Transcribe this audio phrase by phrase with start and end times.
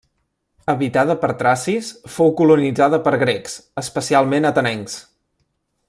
[0.71, 4.99] Habitada per tracis, fou colonitzada per grecs, especialment atenencs.